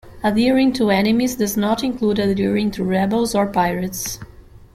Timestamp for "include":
1.83-2.17